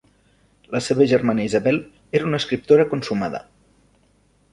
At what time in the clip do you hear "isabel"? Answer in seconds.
1.49-1.77